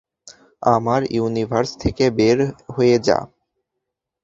আমার 0.63 1.01
ইউনিভার্স 1.11 1.71
থেকে 1.83 2.05
বের 2.17 2.37
হয়ে 2.75 2.95
যা! 2.99 3.17